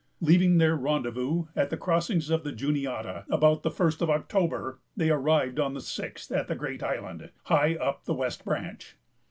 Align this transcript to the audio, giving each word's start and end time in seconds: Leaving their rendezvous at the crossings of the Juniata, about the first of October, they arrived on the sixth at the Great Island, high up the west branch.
Leaving 0.19 0.57
their 0.57 0.75
rendezvous 0.75 1.45
at 1.55 1.69
the 1.69 1.77
crossings 1.77 2.31
of 2.31 2.43
the 2.43 2.51
Juniata, 2.51 3.23
about 3.29 3.61
the 3.61 3.69
first 3.69 4.01
of 4.01 4.09
October, 4.09 4.79
they 4.97 5.11
arrived 5.11 5.59
on 5.59 5.75
the 5.75 5.79
sixth 5.79 6.31
at 6.31 6.47
the 6.47 6.55
Great 6.55 6.81
Island, 6.81 7.29
high 7.43 7.75
up 7.75 8.05
the 8.05 8.15
west 8.15 8.43
branch. 8.43 8.97